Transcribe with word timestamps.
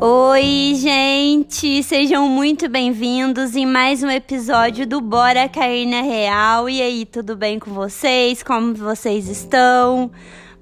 Oi, 0.00 0.74
gente! 0.76 1.82
Sejam 1.82 2.28
muito 2.28 2.68
bem-vindos 2.68 3.56
em 3.56 3.66
mais 3.66 4.00
um 4.00 4.08
episódio 4.08 4.86
do 4.86 5.00
Bora 5.00 5.48
Cair 5.48 5.88
na 5.88 6.02
Real. 6.02 6.70
E 6.70 6.80
aí, 6.80 7.04
tudo 7.04 7.34
bem 7.34 7.58
com 7.58 7.72
vocês? 7.72 8.40
Como 8.40 8.76
vocês 8.76 9.26
estão? 9.28 10.08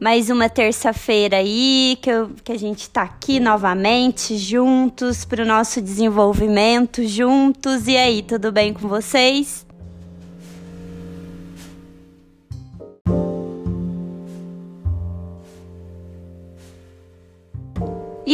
Mais 0.01 0.30
uma 0.30 0.49
terça-feira 0.49 1.37
aí 1.37 1.99
que, 2.01 2.09
eu, 2.09 2.31
que 2.42 2.51
a 2.51 2.59
gente 2.59 2.88
tá 2.88 3.03
aqui 3.03 3.38
novamente 3.38 4.38
juntos 4.38 5.27
para 5.27 5.42
o 5.42 5.46
nosso 5.46 5.82
desenvolvimento 5.82 7.06
juntos. 7.06 7.87
E 7.88 7.95
aí, 7.95 8.23
tudo 8.23 8.50
bem 8.50 8.73
com 8.73 8.88
vocês? 8.88 9.65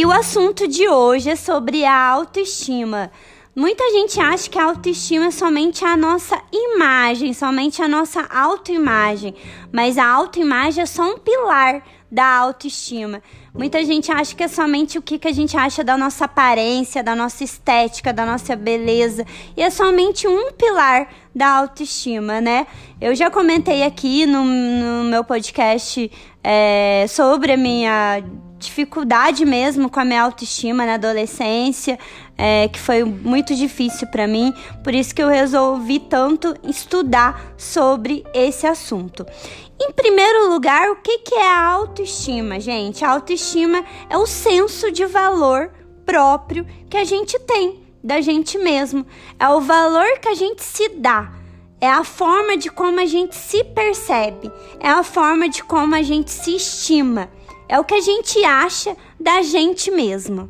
E 0.03 0.05
o 0.05 0.11
assunto 0.11 0.67
de 0.67 0.85
hoje 0.89 1.29
é 1.29 1.35
sobre 1.37 1.85
a 1.85 1.97
autoestima. 2.09 3.09
Muita 3.55 3.89
gente 3.91 4.19
acha 4.19 4.49
que 4.49 4.59
a 4.59 4.65
autoestima 4.65 5.27
é 5.27 5.31
somente 5.31 5.85
a 5.85 5.95
nossa 5.95 6.37
imagem, 6.51 7.31
somente 7.31 7.81
a 7.81 7.87
nossa 7.87 8.23
autoimagem, 8.23 9.33
mas 9.71 9.97
a 9.97 10.05
autoimagem 10.05 10.83
é 10.83 10.85
só 10.85 11.03
um 11.03 11.17
pilar 11.17 11.81
da 12.11 12.25
autoestima. 12.25 13.23
Muita 13.53 13.81
gente 13.85 14.11
acha 14.11 14.35
que 14.35 14.43
é 14.43 14.49
somente 14.49 14.97
o 14.97 15.01
que, 15.01 15.17
que 15.17 15.27
a 15.29 15.31
gente 15.31 15.55
acha 15.55 15.85
da 15.85 15.97
nossa 15.97 16.25
aparência, 16.25 17.01
da 17.01 17.15
nossa 17.15 17.41
estética, 17.45 18.11
da 18.11 18.25
nossa 18.25 18.57
beleza, 18.57 19.25
e 19.55 19.61
é 19.61 19.69
somente 19.69 20.27
um 20.27 20.51
pilar 20.51 21.07
da 21.33 21.47
autoestima, 21.47 22.41
né? 22.41 22.67
Eu 22.99 23.15
já 23.15 23.31
comentei 23.31 23.83
aqui 23.83 24.25
no, 24.25 24.43
no 24.43 25.05
meu 25.05 25.23
podcast 25.23 26.11
é, 26.43 27.05
sobre 27.07 27.53
a 27.53 27.57
minha 27.57 28.21
dificuldade 28.63 29.45
mesmo 29.45 29.89
com 29.89 29.99
a 29.99 30.05
minha 30.05 30.21
autoestima 30.21 30.85
na 30.85 30.95
adolescência, 30.95 31.99
é, 32.37 32.67
que 32.67 32.79
foi 32.79 33.03
muito 33.03 33.53
difícil 33.55 34.07
para 34.07 34.27
mim, 34.27 34.53
por 34.83 34.93
isso 34.93 35.13
que 35.13 35.21
eu 35.21 35.27
resolvi 35.27 35.99
tanto 35.99 36.55
estudar 36.63 37.53
sobre 37.57 38.23
esse 38.33 38.65
assunto. 38.65 39.25
Em 39.79 39.91
primeiro 39.91 40.49
lugar, 40.49 40.89
o 40.91 40.95
que, 40.97 41.19
que 41.19 41.35
é 41.35 41.47
a 41.47 41.65
autoestima, 41.65 42.59
gente? 42.59 43.03
A 43.03 43.11
autoestima 43.11 43.83
é 44.09 44.17
o 44.17 44.25
senso 44.25 44.91
de 44.91 45.05
valor 45.05 45.71
próprio 46.05 46.65
que 46.89 46.97
a 46.97 47.03
gente 47.03 47.37
tem 47.39 47.81
da 48.03 48.19
gente 48.19 48.57
mesmo, 48.57 49.05
é 49.39 49.47
o 49.49 49.61
valor 49.61 50.19
que 50.19 50.27
a 50.27 50.35
gente 50.35 50.61
se 50.61 50.89
dá. 50.89 51.31
É 51.79 51.89
a 51.89 52.03
forma 52.03 52.55
de 52.55 52.69
como 52.69 52.99
a 53.01 53.05
gente 53.05 53.35
se 53.35 53.61
percebe, 53.61 54.49
é 54.79 54.89
a 54.89 55.03
forma 55.03 55.49
de 55.49 55.61
como 55.63 55.95
a 55.95 56.01
gente 56.01 56.31
se 56.31 56.55
estima. 56.55 57.29
É 57.73 57.79
o 57.79 57.83
que 57.83 57.95
a 57.95 58.01
gente 58.01 58.45
acha 58.45 58.95
da 59.19 59.41
gente 59.41 59.89
mesmo. 59.89 60.47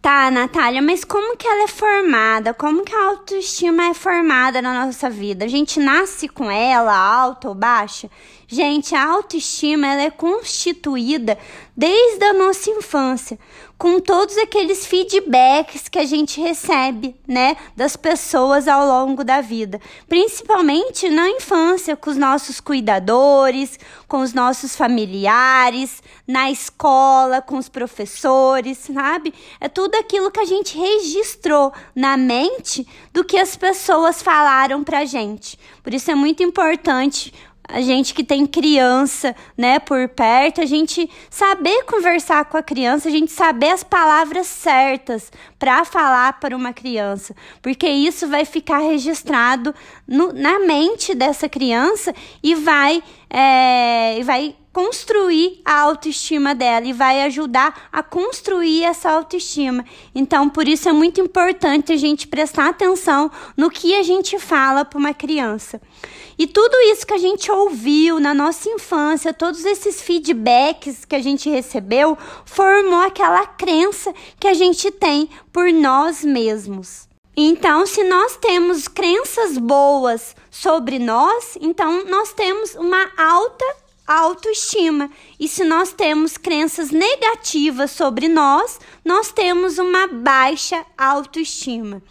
Tá, 0.00 0.30
Natália, 0.30 0.80
mas 0.80 1.04
como 1.04 1.36
que 1.36 1.46
ela 1.46 1.64
é 1.64 1.68
formada? 1.68 2.54
Como 2.54 2.82
que 2.82 2.94
a 2.94 3.08
autoestima 3.08 3.84
é 3.88 3.94
formada 3.94 4.62
na 4.62 4.86
nossa 4.86 5.10
vida? 5.10 5.44
A 5.44 5.48
gente 5.48 5.78
nasce 5.78 6.30
com 6.30 6.50
ela, 6.50 6.96
alta 6.96 7.50
ou 7.50 7.54
baixa? 7.54 8.10
Gente, 8.48 8.94
a 8.94 9.06
autoestima 9.06 9.86
ela 9.86 10.00
é 10.00 10.10
constituída 10.10 11.38
desde 11.76 12.24
a 12.24 12.32
nossa 12.32 12.70
infância, 12.70 13.38
com 13.82 13.98
todos 13.98 14.38
aqueles 14.38 14.86
feedbacks 14.86 15.88
que 15.88 15.98
a 15.98 16.04
gente 16.04 16.40
recebe, 16.40 17.16
né, 17.26 17.56
das 17.74 17.96
pessoas 17.96 18.68
ao 18.68 18.86
longo 18.86 19.24
da 19.24 19.40
vida, 19.40 19.80
principalmente 20.08 21.10
na 21.10 21.28
infância, 21.28 21.96
com 21.96 22.08
os 22.08 22.16
nossos 22.16 22.60
cuidadores, 22.60 23.80
com 24.06 24.20
os 24.20 24.32
nossos 24.32 24.76
familiares, 24.76 26.00
na 26.28 26.48
escola, 26.48 27.42
com 27.42 27.58
os 27.58 27.68
professores, 27.68 28.78
sabe? 28.78 29.34
É 29.58 29.68
tudo 29.68 29.96
aquilo 29.96 30.30
que 30.30 30.38
a 30.38 30.44
gente 30.44 30.78
registrou 30.78 31.72
na 31.92 32.16
mente 32.16 32.86
do 33.12 33.24
que 33.24 33.36
as 33.36 33.56
pessoas 33.56 34.22
falaram 34.22 34.84
pra 34.84 35.04
gente. 35.04 35.58
Por 35.82 35.92
isso 35.92 36.08
é 36.08 36.14
muito 36.14 36.40
importante 36.40 37.34
a 37.68 37.80
gente 37.80 38.12
que 38.12 38.24
tem 38.24 38.46
criança, 38.46 39.34
né, 39.56 39.78
por 39.78 40.08
perto, 40.08 40.60
a 40.60 40.66
gente 40.66 41.08
saber 41.30 41.84
conversar 41.84 42.44
com 42.46 42.56
a 42.56 42.62
criança, 42.62 43.08
a 43.08 43.12
gente 43.12 43.30
saber 43.30 43.70
as 43.70 43.82
palavras 43.82 44.46
certas 44.46 45.30
para 45.58 45.84
falar 45.84 46.40
para 46.40 46.56
uma 46.56 46.72
criança, 46.72 47.34
porque 47.60 47.88
isso 47.88 48.26
vai 48.26 48.44
ficar 48.44 48.78
registrado 48.78 49.74
no, 50.06 50.32
na 50.32 50.58
mente 50.58 51.14
dessa 51.14 51.48
criança 51.48 52.14
e 52.42 52.54
vai, 52.54 53.02
é, 53.30 54.20
vai 54.24 54.56
construir 54.72 55.60
a 55.64 55.80
autoestima 55.80 56.54
dela 56.54 56.86
e 56.86 56.92
vai 56.92 57.22
ajudar 57.22 57.88
a 57.92 58.02
construir 58.02 58.84
essa 58.84 59.10
autoestima. 59.10 59.84
Então, 60.14 60.48
por 60.48 60.66
isso 60.66 60.88
é 60.88 60.92
muito 60.92 61.20
importante 61.20 61.92
a 61.92 61.96
gente 61.96 62.26
prestar 62.26 62.70
atenção 62.70 63.30
no 63.56 63.70
que 63.70 63.94
a 63.94 64.02
gente 64.02 64.38
fala 64.38 64.84
para 64.84 64.98
uma 64.98 65.12
criança. 65.12 65.80
E 66.38 66.46
tudo 66.46 66.74
isso 66.90 67.06
que 67.06 67.14
a 67.14 67.18
gente 67.18 67.50
ouviu 67.50 68.18
na 68.18 68.34
nossa 68.34 68.68
infância, 68.68 69.34
todos 69.34 69.64
esses 69.64 70.00
feedbacks 70.00 71.04
que 71.04 71.14
a 71.14 71.22
gente 71.22 71.50
recebeu, 71.50 72.16
formou 72.44 73.00
aquela 73.00 73.46
crença 73.46 74.14
que 74.38 74.48
a 74.48 74.54
gente 74.54 74.90
tem 74.90 75.28
por 75.52 75.72
nós 75.72 76.24
mesmos. 76.24 77.08
Então, 77.36 77.86
se 77.86 78.04
nós 78.04 78.36
temos 78.36 78.88
crenças 78.88 79.56
boas 79.56 80.36
sobre 80.50 80.98
nós, 80.98 81.56
então 81.60 82.04
nós 82.04 82.32
temos 82.32 82.74
uma 82.74 83.10
alta 83.16 83.64
autoestima. 84.06 85.10
E 85.38 85.48
se 85.48 85.64
nós 85.64 85.92
temos 85.92 86.36
crenças 86.36 86.90
negativas 86.90 87.90
sobre 87.92 88.28
nós, 88.28 88.78
nós 89.04 89.32
temos 89.32 89.78
uma 89.78 90.06
baixa 90.06 90.84
autoestima. 90.96 92.02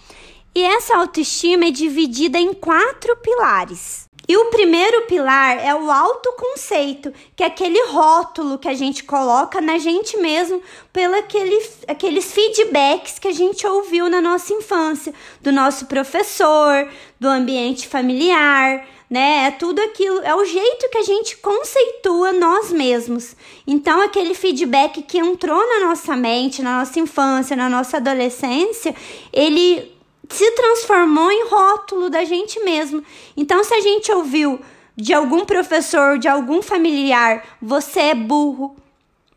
E 0.54 0.64
essa 0.64 0.98
autoestima 0.98 1.66
é 1.66 1.72
dividida 1.72 2.38
em 2.38 2.54
quatro 2.54 3.16
pilares. 3.18 4.10
E 4.31 4.38
o 4.38 4.46
primeiro 4.46 5.02
pilar 5.08 5.58
é 5.58 5.75
o 5.75 5.92
autoconceito, 5.92 7.12
que 7.36 7.44
é 7.44 7.47
aquele 7.47 7.88
rótulo 7.88 8.58
que 8.58 8.69
a 8.69 8.74
gente 8.74 9.03
coloca 9.03 9.59
na 9.59 9.78
gente 9.78 10.16
mesmo 10.16 10.62
pelo 10.94 11.16
aquele, 11.16 11.62
aqueles 11.86 12.31
feedbacks 12.31 13.19
que 13.19 13.28
a 13.28 13.34
gente 13.34 13.68
ouviu 13.68 14.09
na 14.09 14.22
nossa 14.22 14.53
infância, 14.53 15.14
do 15.42 15.52
nosso 15.52 15.86
professor, 15.86 16.90
do 17.19 17.28
ambiente 17.28 17.90
familiar, 17.90 18.88
né? 19.09 19.47
É 19.47 19.52
tudo 19.52 19.81
aquilo, 19.81 20.22
é 20.22 20.34
o 20.34 20.46
jeito 20.46 20.90
que 20.90 21.00
a 21.00 21.03
gente 21.03 21.36
conceitua 21.36 22.31
nós 22.31 22.72
mesmos. 22.72 23.36
Então, 23.68 24.00
aquele 24.00 24.34
feedback 24.34 25.02
que 25.02 25.18
entrou 25.18 25.59
na 25.68 25.88
nossa 25.88 26.16
mente, 26.16 26.62
na 26.62 26.80
nossa 26.80 26.98
infância, 27.02 27.58
na 27.58 27.68
nossa 27.68 27.98
adolescência, 27.98 28.96
ele 29.34 29.92
se 30.31 30.50
transformou 30.52 31.31
em 31.31 31.47
rótulo 31.47 32.09
da 32.09 32.24
gente 32.24 32.59
mesmo. 32.62 33.03
Então, 33.36 33.64
se 33.64 33.74
a 33.74 33.81
gente 33.81 34.12
ouviu 34.12 34.59
de 34.96 35.14
algum 35.14 35.46
professor, 35.46 36.18
de 36.18 36.28
algum 36.28 36.62
familiar, 36.62 37.58
você 37.62 38.00
é 38.00 38.16
burro, 38.16 38.75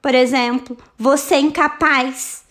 por 0.00 0.14
exemplo, 0.14 0.76
você 0.98 1.36
é 1.36 1.40
incapaz, 1.40 2.44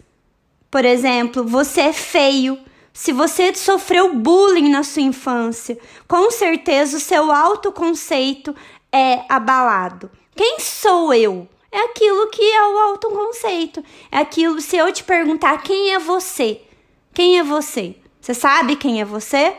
por 0.70 0.86
exemplo, 0.86 1.44
você 1.44 1.82
é 1.82 1.94
feio 1.94 2.60
se 2.94 3.12
você 3.12 3.54
sofreu 3.56 4.14
bullying 4.14 4.70
na 4.70 4.84
sua 4.84 5.02
infância, 5.02 5.80
com 6.08 6.30
certeza 6.30 6.98
o 6.98 7.00
seu 7.00 7.32
autoconceito 7.32 8.56
é 8.92 9.24
abalado. 9.28 10.12
Quem 10.36 10.60
sou 10.60 11.12
eu? 11.12 11.48
É 11.72 11.86
aquilo 11.86 12.30
que 12.30 12.44
é 12.44 12.68
o 12.68 12.78
autoconceito. 12.78 13.84
É 14.12 14.20
aquilo, 14.20 14.62
se 14.62 14.78
eu 14.78 14.94
te 14.94 15.04
perguntar 15.04 15.64
quem 15.64 15.92
é 15.96 15.98
você, 15.98 16.62
quem 17.12 17.40
é 17.40 17.44
você? 17.44 17.96
Você 18.24 18.34
sabe 18.34 18.78
quem 18.78 19.02
é 19.02 19.06
você? 19.06 19.54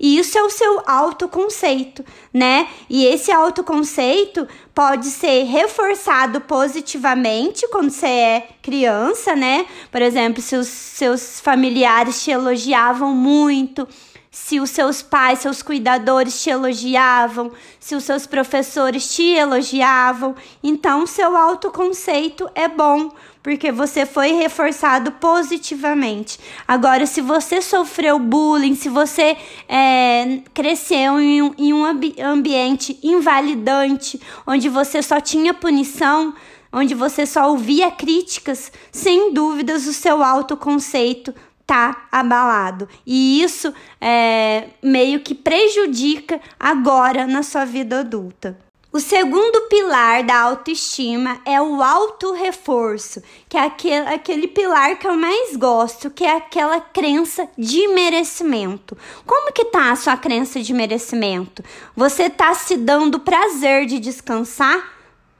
E 0.00 0.18
isso 0.18 0.36
é 0.36 0.42
o 0.42 0.50
seu 0.50 0.82
autoconceito, 0.84 2.04
né? 2.32 2.66
E 2.90 3.06
esse 3.06 3.30
autoconceito 3.30 4.48
pode 4.74 5.06
ser 5.06 5.44
reforçado 5.44 6.40
positivamente 6.40 7.68
quando 7.68 7.90
você 7.90 8.06
é 8.08 8.48
criança, 8.60 9.36
né? 9.36 9.64
Por 9.92 10.02
exemplo, 10.02 10.42
se 10.42 10.56
os 10.56 10.66
seus 10.66 11.38
familiares 11.38 12.24
te 12.24 12.32
elogiavam 12.32 13.14
muito, 13.14 13.86
se 14.28 14.58
os 14.58 14.70
seus 14.70 15.00
pais, 15.00 15.38
seus 15.38 15.62
cuidadores 15.62 16.42
te 16.42 16.50
elogiavam, 16.50 17.52
se 17.78 17.94
os 17.94 18.02
seus 18.02 18.26
professores 18.26 19.14
te 19.14 19.22
elogiavam, 19.22 20.34
então 20.64 21.06
seu 21.06 21.36
autoconceito 21.36 22.50
é 22.56 22.66
bom, 22.66 23.12
porque 23.44 23.70
você 23.70 24.06
foi 24.06 24.32
reforçado 24.32 25.12
positivamente. 25.12 26.40
Agora, 26.66 27.04
se 27.04 27.20
você 27.20 27.60
sofreu 27.60 28.18
bullying, 28.18 28.74
se 28.74 28.88
você 28.88 29.36
é, 29.68 30.40
cresceu 30.54 31.20
em 31.20 31.42
um, 31.42 31.54
em 31.58 31.72
um 31.74 31.84
ambiente 32.24 32.98
invalidante, 33.02 34.18
onde 34.46 34.70
você 34.70 35.02
só 35.02 35.20
tinha 35.20 35.52
punição, 35.52 36.34
onde 36.72 36.94
você 36.94 37.26
só 37.26 37.50
ouvia 37.50 37.90
críticas, 37.90 38.72
sem 38.90 39.34
dúvidas 39.34 39.86
o 39.86 39.92
seu 39.92 40.22
autoconceito 40.22 41.34
tá 41.66 42.08
abalado. 42.10 42.88
E 43.06 43.42
isso 43.42 43.74
é, 44.00 44.70
meio 44.82 45.20
que 45.20 45.34
prejudica 45.34 46.40
agora 46.58 47.26
na 47.26 47.42
sua 47.42 47.66
vida 47.66 48.00
adulta. 48.00 48.58
O 48.94 49.00
segundo 49.00 49.62
pilar 49.62 50.22
da 50.22 50.38
autoestima 50.38 51.40
é 51.44 51.60
o 51.60 51.82
auto-reforço, 51.82 53.20
que 53.48 53.56
é 53.56 53.62
aquele, 53.62 54.06
aquele 54.06 54.46
pilar 54.46 54.96
que 54.96 55.04
eu 55.04 55.16
mais 55.16 55.56
gosto, 55.56 56.12
que 56.12 56.24
é 56.24 56.36
aquela 56.36 56.80
crença 56.80 57.48
de 57.58 57.88
merecimento. 57.88 58.96
Como 59.26 59.52
que 59.52 59.64
tá 59.64 59.90
a 59.90 59.96
sua 59.96 60.16
crença 60.16 60.62
de 60.62 60.72
merecimento? 60.72 61.64
Você 61.96 62.30
tá 62.30 62.54
se 62.54 62.76
dando 62.76 63.18
prazer 63.18 63.84
de 63.84 63.98
descansar? 63.98 64.92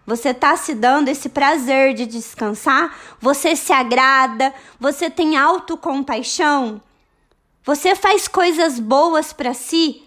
Você 0.04 0.34
tá 0.34 0.56
se 0.56 0.74
dando 0.74 1.06
esse 1.06 1.28
prazer 1.28 1.94
de 1.94 2.06
descansar? 2.06 2.98
Você 3.20 3.54
se 3.54 3.72
agrada? 3.72 4.52
Você 4.80 5.08
tem 5.08 5.36
autocompaixão? 5.36 6.82
Você 7.62 7.94
faz 7.94 8.26
coisas 8.26 8.80
boas 8.80 9.32
para 9.32 9.54
si? 9.54 10.03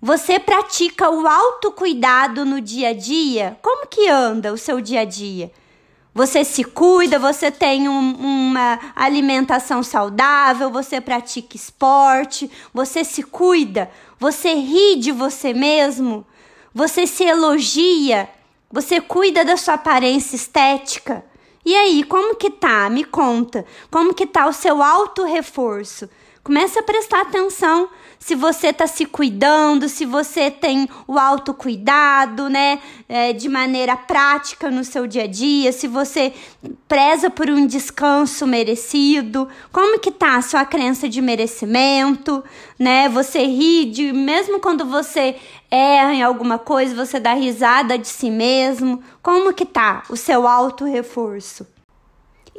Você 0.00 0.38
pratica 0.38 1.10
o 1.10 1.26
autocuidado 1.26 2.44
no 2.44 2.60
dia 2.60 2.90
a 2.90 2.92
dia? 2.92 3.58
Como 3.60 3.88
que 3.88 4.08
anda 4.08 4.52
o 4.52 4.56
seu 4.56 4.80
dia 4.80 5.00
a 5.00 5.04
dia? 5.04 5.50
Você 6.14 6.44
se 6.44 6.62
cuida, 6.62 7.18
você 7.18 7.50
tem 7.50 7.88
um, 7.88 8.12
uma 8.12 8.78
alimentação 8.94 9.82
saudável, 9.82 10.70
você 10.70 11.00
pratica 11.00 11.56
esporte, 11.56 12.48
você 12.72 13.02
se 13.02 13.24
cuida, 13.24 13.90
você 14.20 14.54
ri 14.54 14.96
de 14.96 15.10
você 15.10 15.52
mesmo, 15.52 16.24
você 16.72 17.04
se 17.04 17.24
elogia, 17.24 18.28
você 18.70 19.00
cuida 19.00 19.44
da 19.44 19.56
sua 19.56 19.74
aparência 19.74 20.36
estética. 20.36 21.24
E 21.64 21.74
aí, 21.74 22.04
como 22.04 22.36
que 22.36 22.50
tá? 22.50 22.88
Me 22.88 23.02
conta. 23.02 23.64
Como 23.90 24.14
que 24.14 24.26
tá 24.26 24.46
o 24.46 24.52
seu 24.52 24.80
auto 24.80 25.24
reforço? 25.24 26.08
Comece 26.48 26.78
a 26.78 26.82
prestar 26.82 27.20
atenção 27.20 27.90
se 28.18 28.34
você 28.34 28.68
está 28.68 28.86
se 28.86 29.04
cuidando, 29.04 29.86
se 29.86 30.06
você 30.06 30.50
tem 30.50 30.88
o 31.06 31.18
autocuidado, 31.18 32.48
né, 32.48 32.80
é, 33.06 33.34
de 33.34 33.50
maneira 33.50 33.94
prática 33.94 34.70
no 34.70 34.82
seu 34.82 35.06
dia 35.06 35.24
a 35.24 35.26
dia, 35.26 35.70
se 35.72 35.86
você 35.86 36.32
preza 36.88 37.28
por 37.28 37.50
um 37.50 37.66
descanso 37.66 38.46
merecido, 38.46 39.46
como 39.70 39.98
que 39.98 40.10
tá 40.10 40.36
a 40.36 40.42
sua 40.42 40.64
crença 40.64 41.06
de 41.06 41.20
merecimento, 41.20 42.42
né? 42.78 43.10
Você 43.10 43.44
ri 43.44 43.84
de, 43.84 44.10
mesmo 44.10 44.58
quando 44.58 44.86
você 44.86 45.36
erra 45.70 46.14
em 46.14 46.22
alguma 46.22 46.58
coisa, 46.58 46.94
você 46.94 47.20
dá 47.20 47.34
risada 47.34 47.98
de 47.98 48.08
si 48.08 48.30
mesmo, 48.30 49.02
como 49.22 49.52
que 49.52 49.66
tá 49.66 50.02
o 50.08 50.16
seu 50.16 50.48
auto 50.48 50.86
reforço? 50.86 51.66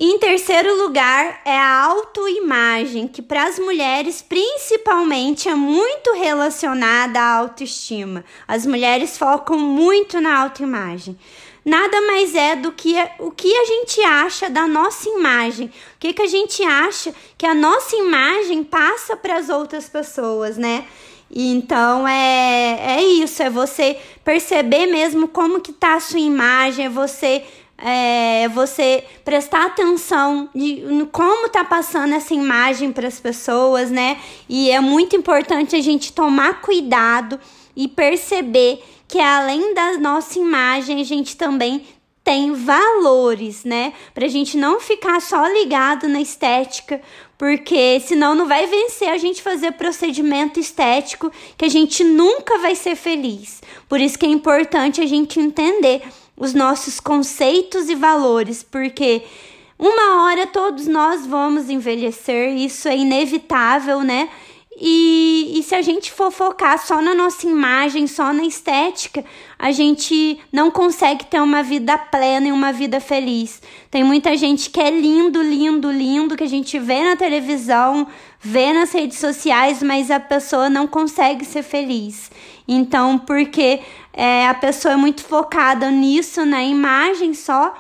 E 0.01 0.13
em 0.13 0.18
terceiro 0.18 0.81
lugar 0.81 1.42
é 1.44 1.57
a 1.57 1.84
autoimagem, 1.84 3.06
que 3.06 3.22
para 3.22 3.44
as 3.44 3.60
mulheres 3.60 4.22
principalmente 4.22 5.50
é 5.50 5.54
muito 5.54 6.13
relacionada 6.13 7.19
à 7.19 7.36
autoestima. 7.36 8.24
As 8.48 8.66
mulheres 8.66 9.18
focam 9.18 9.60
muito 9.60 10.22
na 10.22 10.40
autoimagem. 10.42 11.19
Nada 11.66 12.01
mais 12.04 12.34
é 12.34 12.56
do 12.56 12.72
que 12.72 12.96
o 13.19 13.30
que 13.30 13.54
a 13.54 13.66
gente 13.66 14.01
acha 14.01 14.50
da 14.50 14.66
nossa 14.66 15.10
imagem. 15.10 15.68
O 15.68 16.00
que, 16.00 16.13
que 16.13 16.22
a 16.22 16.28
gente 16.28 16.63
acha 16.63 17.13
que 17.38 17.46
a 17.46 17.54
nossa 17.54 17.94
imagem 17.98 18.63
passa 18.63 19.18
para 19.18 19.36
as 19.36 19.50
outras 19.50 19.90
pessoas, 19.90 20.56
né? 20.56 20.86
Então 21.30 22.07
é, 22.07 23.00
é 23.00 23.04
isso, 23.04 23.44
é 23.44 23.50
você 23.50 24.00
perceber 24.24 24.86
mesmo 24.86 25.28
como 25.28 25.60
que 25.60 25.74
tá 25.74 25.96
a 25.96 26.00
sua 26.00 26.22
imagem, 26.22 26.86
é 26.86 26.90
você 26.90 27.44
é, 27.84 28.48
você 28.50 29.04
prestar 29.24 29.68
atenção 29.68 30.50
de 30.54 30.84
como 31.12 31.50
tá 31.50 31.64
passando 31.64 32.14
essa 32.14 32.34
imagem 32.34 32.92
para 32.92 33.08
as 33.08 33.20
pessoas, 33.20 33.90
né? 33.90 34.18
E 34.48 34.70
é 34.72 34.80
muito 34.80 35.16
importante 35.16 35.76
a 35.76 35.81
gente 35.81 36.14
tomar 36.14 36.62
cuidado 36.62 37.40
e 37.76 37.88
perceber 37.88 38.84
que 39.08 39.20
além 39.20 39.74
da 39.74 39.98
nossa 39.98 40.38
imagem, 40.38 41.02
a 41.02 41.04
gente 41.04 41.36
também 41.36 41.84
tem 42.24 42.54
valores, 42.54 43.64
né? 43.64 43.94
Pra 44.14 44.28
gente 44.28 44.56
não 44.56 44.80
ficar 44.80 45.20
só 45.20 45.48
ligado 45.48 46.08
na 46.08 46.22
estética, 46.22 47.02
porque 47.38 48.00
senão 48.02 48.36
não 48.36 48.48
vai 48.48 48.68
vencer 48.68 49.10
a 49.10 49.18
gente 49.18 49.42
fazer 49.42 49.72
procedimento 49.72 50.60
estético 50.60 51.32
que 51.58 51.66
a 51.66 51.70
gente 51.70 52.04
nunca 52.04 52.60
vai 52.60 52.75
ser 52.75 52.96
feliz. 52.96 53.64
Por 53.88 54.00
isso 54.00 54.20
que 54.20 54.25
é 54.25 54.30
importante 54.30 55.02
a 55.02 55.08
gente 55.08 55.40
entender 55.40 56.04
os 56.39 56.53
nossos 56.53 57.00
conceitos 57.01 57.89
e 57.89 57.95
valores, 57.95 58.63
porque 58.63 59.24
uma 59.77 60.24
hora 60.24 60.47
todos 60.47 60.88
nós 60.88 61.27
vamos 61.27 61.69
envelhecer, 61.69 62.56
isso 62.56 62.88
é 62.88 62.97
inevitável, 62.97 64.01
né? 64.01 64.30
E, 64.81 65.60
e 65.60 65.64
se 65.64 65.76
a 65.76 65.81
gente 65.81 66.10
for 66.10 66.31
focar 66.31 66.80
só 66.80 67.02
na 67.02 67.14
nossa 67.14 67.46
imagem, 67.46 68.08
só 68.08 68.31
na 68.31 68.46
estética, 68.46 69.26
a 69.58 69.72
gente 69.72 70.40
não 70.54 70.72
consegue 70.72 71.26
ter 71.26 71.42
uma 71.42 71.62
vida 71.62 71.98
plena 71.98 72.48
e 72.48 72.52
uma 72.54 72.72
vida 72.72 73.02
feliz. 73.02 73.62
Tem 73.92 74.06
muita 74.06 74.38
gente 74.38 74.70
que 74.70 74.80
é 74.80 74.90
lindo, 74.90 75.42
lindo, 75.42 75.92
lindo, 75.92 76.38
que 76.38 76.46
a 76.46 76.50
gente 76.50 76.80
vê 76.80 77.04
na 77.04 77.18
televisão, 77.18 78.08
vê 78.40 78.72
nas 78.72 78.94
redes 78.94 79.18
sociais, 79.18 79.84
mas 79.84 80.10
a 80.10 80.20
pessoa 80.20 80.70
não 80.70 80.88
consegue 80.88 81.44
ser 81.44 81.64
feliz. 81.64 82.32
Então, 82.66 83.20
porque 83.20 83.82
é, 84.14 84.48
a 84.48 84.54
pessoa 84.54 84.94
é 84.94 84.98
muito 84.98 85.25
focada 85.25 85.92
nisso, 85.92 86.46
na 86.46 86.64
imagem 86.64 87.34
só, 87.34 87.75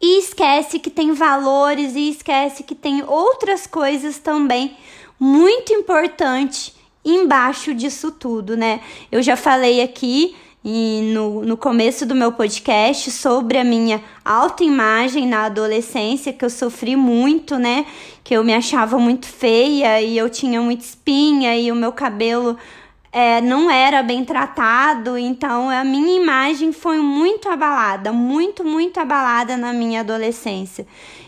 e 0.00 0.20
esquece 0.20 0.78
que 0.78 0.90
tem 0.90 1.10
valores 1.10 1.96
e 1.96 2.10
esquece 2.10 2.62
que 2.62 2.76
tem 2.76 3.02
outras 3.02 3.66
coisas 3.66 4.20
também 4.20 4.76
muito 5.18 5.72
importante 5.72 6.74
embaixo 7.04 7.74
disso 7.74 8.10
tudo, 8.10 8.56
né? 8.56 8.80
Eu 9.10 9.22
já 9.22 9.36
falei 9.36 9.80
aqui 9.80 10.36
e 10.64 11.12
no, 11.14 11.42
no 11.42 11.56
começo 11.56 12.04
do 12.04 12.14
meu 12.14 12.32
podcast 12.32 13.10
sobre 13.10 13.58
a 13.58 13.64
minha 13.64 14.02
autoimagem 14.24 15.26
na 15.26 15.44
adolescência, 15.44 16.32
que 16.32 16.44
eu 16.44 16.50
sofri 16.50 16.96
muito, 16.96 17.58
né? 17.58 17.86
Que 18.22 18.34
eu 18.34 18.44
me 18.44 18.52
achava 18.52 18.98
muito 18.98 19.26
feia 19.26 20.00
e 20.02 20.18
eu 20.18 20.28
tinha 20.28 20.60
muita 20.60 20.84
espinha 20.84 21.56
e 21.56 21.72
o 21.72 21.74
meu 21.74 21.92
cabelo 21.92 22.56
é, 23.10 23.40
não 23.40 23.70
era 23.70 24.02
bem 24.02 24.24
tratado, 24.24 25.16
então 25.16 25.70
a 25.70 25.82
minha 25.82 26.20
imagem 26.20 26.72
foi 26.72 26.98
muito 26.98 27.48
abalada, 27.48 28.12
muito, 28.12 28.64
muito 28.64 28.98
abalada 29.00 29.56
na 29.56 29.72
minha 29.72 30.00
adolescência. 30.00 30.86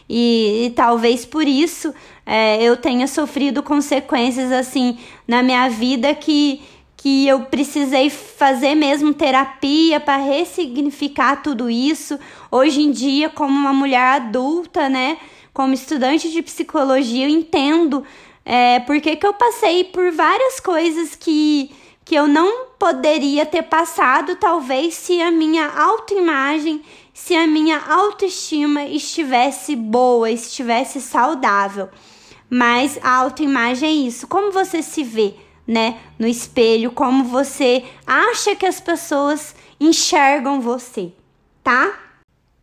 E, 0.09 0.67
e 0.67 0.71
talvez 0.71 1.25
por 1.25 1.47
isso 1.47 1.95
é, 2.27 2.63
eu 2.63 2.77
tenha 2.77 3.07
sofrido 3.07 3.63
consequências 3.63 4.51
assim 4.53 4.99
na 5.27 5.43
minha 5.43 5.69
vida 5.69 6.15
que, 6.15 6.61
que 6.97 7.27
eu 7.27 7.43
precisei 7.43 8.11
fazer 8.11 8.75
mesmo 8.75 9.15
terapia 9.15 10.01
para 10.01 10.17
ressignificar 10.17 11.37
tudo 11.37 11.71
isso. 11.71 12.19
Hoje 12.51 12.83
em 12.83 12.91
dia, 12.91 13.31
como 13.31 13.57
uma 13.57 13.73
mulher 13.73 14.17
adulta, 14.17 14.89
né, 14.89 15.17
como 15.55 15.73
estudante 15.73 16.31
de 16.31 16.43
psicologia, 16.43 17.27
eu 17.27 17.31
entendo 17.31 18.05
é, 18.53 18.81
porque 18.81 19.15
que 19.15 19.25
eu 19.25 19.33
passei 19.33 19.85
por 19.85 20.11
várias 20.11 20.59
coisas 20.59 21.15
que, 21.15 21.71
que 22.05 22.17
eu 22.17 22.27
não 22.27 22.67
poderia 22.77 23.47
ter 23.47 23.63
passado, 23.63 24.35
talvez, 24.35 24.95
se 24.95 25.23
a 25.23 25.31
minha 25.31 25.69
autoimagem, 25.69 26.83
se 27.15 27.37
a 27.37 27.47
minha 27.47 27.79
autoestima 27.79 28.83
estivesse 28.87 29.77
boa, 29.77 30.29
estivesse 30.33 31.01
saudável. 31.01 31.91
Mas 32.51 32.99
a 33.05 33.15
autoimagem 33.19 33.89
é 33.89 34.09
isso, 34.09 34.27
como 34.27 34.51
você 34.51 34.83
se 34.83 35.05
vê, 35.05 35.33
né, 35.65 36.01
no 36.19 36.27
espelho, 36.27 36.91
como 36.91 37.23
você 37.23 37.85
acha 38.05 38.57
que 38.57 38.67
as 38.67 38.81
pessoas 38.81 39.55
enxergam 39.79 40.61
você, 40.61 41.13
tá? 41.63 41.97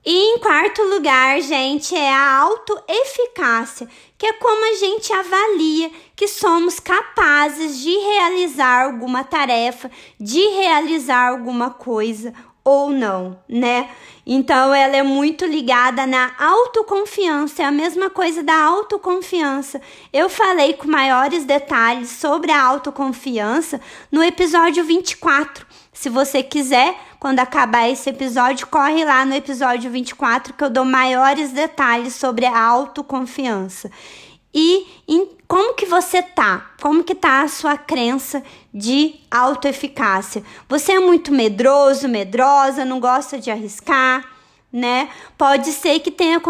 E 0.09 0.15
em 0.15 0.39
quarto 0.39 0.81
lugar, 0.83 1.41
gente, 1.41 1.93
é 1.93 2.13
a 2.13 2.37
autoeficácia, 2.37 3.89
que 4.17 4.25
é 4.25 4.31
como 4.31 4.71
a 4.71 4.75
gente 4.77 5.11
avalia 5.11 5.91
que 6.15 6.29
somos 6.29 6.79
capazes 6.79 7.77
de 7.81 7.89
realizar 7.89 8.85
alguma 8.85 9.25
tarefa, 9.25 9.91
de 10.17 10.39
realizar 10.39 11.27
alguma 11.27 11.71
coisa 11.71 12.33
ou 12.67 12.89
não, 12.89 13.39
né? 13.47 13.89
Então 14.25 14.73
ela 14.73 14.97
é 14.97 15.01
muito 15.01 15.45
ligada 15.45 16.05
na 16.05 16.33
autoconfiança, 16.37 17.63
é 17.63 17.65
a 17.65 17.71
mesma 17.71 18.09
coisa 18.09 18.43
da 18.43 18.61
autoconfiança. 18.61 19.81
Eu 20.11 20.27
falei 20.27 20.73
com 20.73 20.85
maiores 20.85 21.45
detalhes 21.45 22.09
sobre 22.09 22.51
a 22.51 22.61
autoconfiança 22.61 23.79
no 24.11 24.21
episódio 24.21 24.83
24. 24.83 25.65
Se 25.93 26.09
você 26.09 26.43
quiser, 26.43 26.93
quando 27.17 27.39
acabar 27.39 27.89
esse 27.89 28.09
episódio, 28.09 28.67
corre 28.67 29.05
lá 29.05 29.23
no 29.23 29.33
episódio 29.33 29.89
24 29.89 30.53
que 30.53 30.63
eu 30.65 30.69
dou 30.69 30.83
maiores 30.83 31.51
detalhes 31.51 32.15
sobre 32.15 32.45
a 32.45 32.61
autoconfiança. 32.61 33.89
E 34.53 34.87
em, 35.07 35.29
como 35.47 35.75
que 35.75 35.85
você 35.85 36.21
tá? 36.21 36.71
Como 36.81 37.03
que 37.03 37.13
tá 37.13 37.41
a 37.41 37.47
sua 37.47 37.77
crença 37.77 38.43
de 38.73 39.15
autoeficácia? 39.29 40.43
Você 40.67 40.93
é 40.93 40.99
muito 40.99 41.31
medroso, 41.31 42.07
medrosa, 42.07 42.85
não 42.85 42.99
gosta 42.99 43.37
de 43.39 43.51
arriscar, 43.51 44.25
né? 44.71 45.09
Pode 45.37 45.71
ser 45.71 45.99
que 45.99 46.11
tenha 46.11 46.41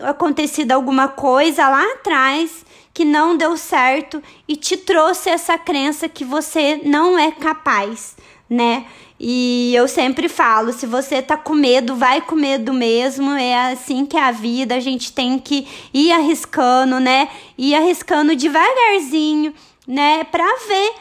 acontecido 0.00 0.72
alguma 0.72 1.08
coisa 1.08 1.68
lá 1.68 1.84
atrás 1.94 2.64
que 2.92 3.04
não 3.04 3.36
deu 3.36 3.56
certo 3.56 4.22
e 4.48 4.56
te 4.56 4.76
trouxe 4.76 5.30
essa 5.30 5.56
crença 5.56 6.08
que 6.08 6.24
você 6.24 6.80
não 6.84 7.18
é 7.18 7.30
capaz 7.30 8.16
né? 8.50 8.84
E 9.22 9.72
eu 9.74 9.86
sempre 9.86 10.28
falo, 10.28 10.72
se 10.72 10.86
você 10.86 11.22
tá 11.22 11.36
com 11.36 11.54
medo, 11.54 11.94
vai 11.94 12.20
com 12.20 12.34
medo 12.34 12.72
mesmo. 12.72 13.30
É 13.32 13.70
assim 13.70 14.04
que 14.04 14.16
é 14.16 14.22
a 14.22 14.32
vida, 14.32 14.74
a 14.74 14.80
gente 14.80 15.12
tem 15.12 15.38
que 15.38 15.68
ir 15.94 16.10
arriscando, 16.10 16.98
né? 16.98 17.28
Ir 17.56 17.74
arriscando 17.74 18.34
devagarzinho, 18.34 19.54
né, 19.86 20.24
para 20.24 20.44
ver 20.68 20.92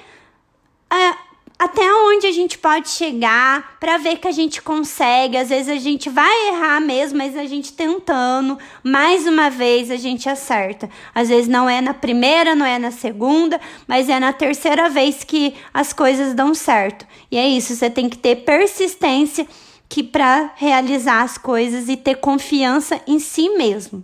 uh, 0.92 1.29
até 1.60 1.94
onde 1.94 2.26
a 2.26 2.32
gente 2.32 2.58
pode 2.58 2.90
chegar 2.90 3.78
para 3.82 3.98
ver 3.98 4.18
que 4.18 4.30
a 4.30 4.32
gente 4.32 4.62
consegue. 4.62 5.36
Às 5.36 5.50
vezes 5.50 5.68
a 5.68 5.76
gente 5.76 6.10
vai 6.10 6.48
errar 6.48 6.80
mesmo, 6.80 7.18
mas 7.18 7.36
a 7.36 7.44
gente 7.44 7.74
tentando, 7.74 8.58
mais 8.82 9.28
uma 9.28 9.50
vez 9.50 9.92
a 9.92 9.98
gente 9.98 10.30
acerta. 10.30 10.90
Às 11.14 11.28
vezes 11.28 11.50
não 11.50 11.70
é 11.70 11.82
na 11.82 11.94
primeira, 11.94 12.56
não 12.56 12.66
é 12.66 12.80
na 12.80 12.92
segunda, 12.92 13.60
mas 13.86 14.08
é 14.08 14.22
na 14.22 14.32
terceira 14.32 14.90
vez 14.90 15.26
que 15.26 15.54
as 15.74 15.92
coisas 15.92 16.34
dão 16.34 16.56
certo. 16.56 17.06
E 17.30 17.38
é 17.38 17.46
isso, 17.46 17.76
você 17.76 17.90
tem 17.90 18.08
que 18.08 18.18
ter 18.18 18.38
persistência 18.38 19.46
que 19.90 20.02
para 20.02 20.54
realizar 20.56 21.24
as 21.24 21.38
coisas 21.38 21.90
e 21.90 21.98
ter 21.98 22.16
confiança 22.16 23.02
em 23.06 23.20
si 23.20 23.50
mesmo. 23.50 24.02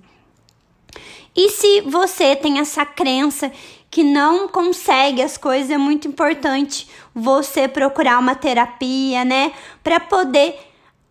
E 1.36 1.50
se 1.50 1.82
você 1.82 2.36
tem 2.36 2.60
essa 2.60 2.86
crença 2.86 3.52
que 3.92 4.04
não 4.04 4.48
consegue 4.48 5.22
as 5.22 5.38
coisas, 5.38 5.70
é 5.70 5.78
muito 5.78 6.08
importante 6.08 6.88
você 7.14 7.68
procurar 7.68 8.20
uma 8.20 8.36
terapia, 8.36 9.26
né? 9.26 9.52
Para 9.84 10.00
poder 10.00 10.58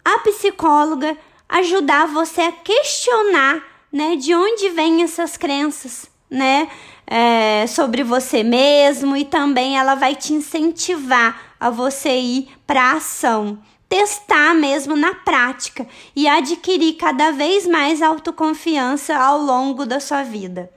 a 0.04 0.18
psicóloga 0.20 1.16
ajudar 1.48 2.06
você 2.06 2.42
a 2.42 2.52
questionar, 2.52 3.62
né? 3.92 4.16
De 4.16 4.34
onde 4.34 4.70
vêm 4.70 5.02
essas 5.02 5.36
crenças, 5.36 6.10
né? 6.30 6.68
É, 7.06 7.66
sobre 7.66 8.02
você 8.02 8.42
mesmo 8.42 9.14
e 9.14 9.26
também 9.26 9.76
ela 9.76 9.94
vai 9.94 10.14
te 10.14 10.32
incentivar 10.32 11.54
a 11.60 11.68
você 11.68 12.18
ir 12.18 12.48
para 12.66 12.92
ação 12.92 13.58
testar 13.94 14.54
mesmo 14.54 14.96
na 14.96 15.14
prática 15.14 15.33
e 16.14 16.26
adquirir 16.26 16.94
cada 16.94 17.30
vez 17.30 17.66
mais 17.66 18.00
autoconfiança 18.00 19.16
ao 19.16 19.40
longo 19.40 19.84
da 19.84 20.00
sua 20.00 20.22
vida. 20.22 20.70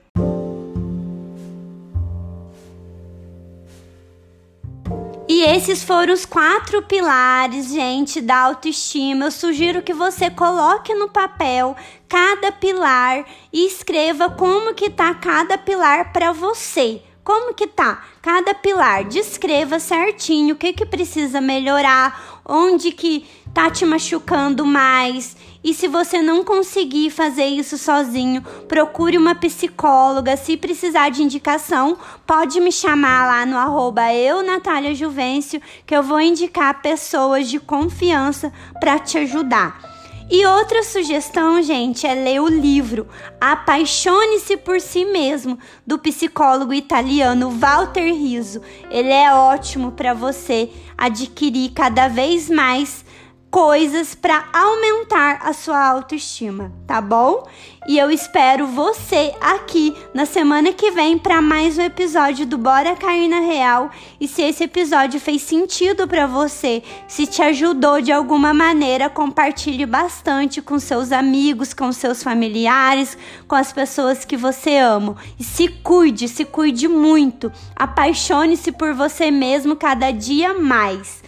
E 5.30 5.42
esses 5.42 5.84
foram 5.84 6.14
os 6.14 6.24
quatro 6.24 6.82
pilares, 6.82 7.68
gente, 7.68 8.18
da 8.18 8.38
autoestima. 8.38 9.26
Eu 9.26 9.30
sugiro 9.30 9.82
que 9.82 9.92
você 9.92 10.30
coloque 10.30 10.94
no 10.94 11.10
papel 11.10 11.76
cada 12.08 12.50
pilar 12.50 13.26
e 13.52 13.66
escreva 13.66 14.30
como 14.30 14.74
que 14.74 14.88
tá 14.88 15.14
cada 15.14 15.58
pilar 15.58 16.14
para 16.14 16.32
você. 16.32 17.02
Como 17.22 17.52
que 17.52 17.66
tá? 17.66 18.02
Cada 18.22 18.54
pilar, 18.54 19.04
descreva 19.04 19.78
certinho 19.78 20.54
o 20.54 20.58
que 20.58 20.72
que 20.72 20.86
precisa 20.86 21.42
melhorar, 21.42 22.37
onde 22.48 22.90
que 22.90 23.26
tá 23.52 23.70
te 23.70 23.84
machucando 23.84 24.64
mais. 24.64 25.36
E 25.62 25.74
se 25.74 25.86
você 25.86 26.22
não 26.22 26.44
conseguir 26.44 27.10
fazer 27.10 27.46
isso 27.46 27.76
sozinho, 27.76 28.42
procure 28.66 29.18
uma 29.18 29.34
psicóloga. 29.34 30.36
Se 30.36 30.56
precisar 30.56 31.10
de 31.10 31.22
indicação, 31.22 31.98
pode 32.26 32.60
me 32.60 32.72
chamar 32.72 33.26
lá 33.26 33.44
no 33.44 33.58
arroba 33.58 34.12
eu, 34.14 34.42
Natália 34.42 34.94
Juvencio, 34.94 35.60
que 35.84 35.94
eu 35.94 36.02
vou 36.02 36.20
indicar 36.20 36.80
pessoas 36.80 37.48
de 37.48 37.58
confiança 37.60 38.52
para 38.80 38.98
te 38.98 39.18
ajudar. 39.18 39.87
E 40.30 40.44
outra 40.44 40.82
sugestão, 40.82 41.62
gente, 41.62 42.06
é 42.06 42.12
ler 42.12 42.38
o 42.42 42.48
livro 42.48 43.08
Apaixone-se 43.40 44.58
por 44.58 44.78
si 44.78 45.06
mesmo, 45.06 45.58
do 45.86 45.98
psicólogo 45.98 46.74
italiano 46.74 47.50
Walter 47.50 48.12
Rizzo. 48.12 48.60
Ele 48.90 49.08
é 49.08 49.32
ótimo 49.32 49.92
para 49.92 50.12
você 50.12 50.68
adquirir 50.98 51.70
cada 51.70 52.08
vez 52.08 52.50
mais 52.50 53.06
coisas 53.50 54.14
para 54.14 54.44
aumentar 54.52 55.40
a 55.42 55.52
sua 55.52 55.82
autoestima, 55.82 56.72
tá 56.86 57.00
bom? 57.00 57.46
E 57.88 57.96
eu 57.96 58.10
espero 58.10 58.66
você 58.66 59.34
aqui 59.40 59.96
na 60.12 60.26
semana 60.26 60.74
que 60.74 60.90
vem 60.90 61.16
para 61.16 61.40
mais 61.40 61.78
um 61.78 61.82
episódio 61.82 62.44
do 62.44 62.58
Bora 62.58 62.94
Cair 62.94 63.28
na 63.28 63.40
Real. 63.40 63.90
E 64.20 64.28
se 64.28 64.42
esse 64.42 64.64
episódio 64.64 65.18
fez 65.18 65.40
sentido 65.40 66.06
para 66.06 66.26
você, 66.26 66.82
se 67.06 67.26
te 67.26 67.40
ajudou 67.40 68.02
de 68.02 68.12
alguma 68.12 68.52
maneira, 68.52 69.08
compartilhe 69.08 69.86
bastante 69.86 70.60
com 70.60 70.78
seus 70.78 71.12
amigos, 71.12 71.72
com 71.72 71.90
seus 71.90 72.22
familiares, 72.22 73.16
com 73.46 73.54
as 73.54 73.72
pessoas 73.72 74.22
que 74.22 74.36
você 74.36 74.76
ama. 74.76 75.16
E 75.38 75.44
se 75.44 75.68
cuide, 75.68 76.28
se 76.28 76.44
cuide 76.44 76.86
muito. 76.86 77.50
Apaixone-se 77.74 78.70
por 78.72 78.92
você 78.92 79.30
mesmo 79.30 79.74
cada 79.74 80.10
dia 80.10 80.52
mais. 80.52 81.22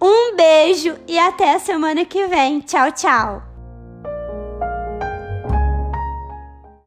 Um 0.00 0.36
beijo 0.36 0.96
e 1.06 1.18
até 1.18 1.54
a 1.54 1.58
semana 1.58 2.04
que 2.04 2.26
vem. 2.26 2.60
Tchau, 2.60 2.90
tchau. 2.92 3.53